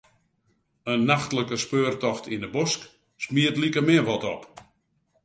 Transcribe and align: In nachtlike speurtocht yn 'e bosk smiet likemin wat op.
In 0.93 1.01
nachtlike 1.11 1.57
speurtocht 1.63 2.25
yn 2.33 2.45
'e 2.45 2.49
bosk 2.55 2.81
smiet 3.23 3.55
likemin 3.61 4.05
wat 4.07 4.23
op. 4.33 4.43